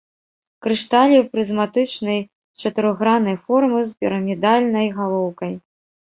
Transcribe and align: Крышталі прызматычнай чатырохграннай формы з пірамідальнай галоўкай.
Крышталі 0.67 1.17
прызматычнай 1.33 2.19
чатырохграннай 2.63 3.37
формы 3.49 3.79
з 3.91 3.99
пірамідальнай 3.99 4.87
галоўкай. 4.97 5.53